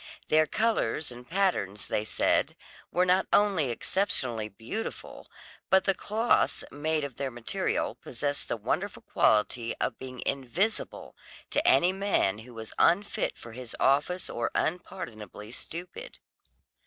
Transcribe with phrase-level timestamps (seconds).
[0.29, 2.55] Their colours and patterns, they said,
[2.91, 5.27] were not only exceptionally beautiful,
[5.69, 11.15] but the clothes made of their material possessed the wonderful quality of being invisible
[11.51, 16.17] to any man who was unfit for his office or unpardonably stupid.